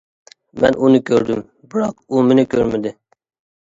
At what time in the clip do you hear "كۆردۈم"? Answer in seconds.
1.11-1.45